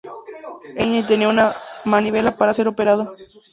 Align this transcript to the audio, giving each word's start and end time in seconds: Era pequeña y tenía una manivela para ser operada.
Era 0.03 0.13
pequeña 0.75 0.97
y 0.99 1.03
tenía 1.05 1.29
una 1.29 1.55
manivela 1.85 2.35
para 2.35 2.55
ser 2.55 2.67
operada. 2.67 3.11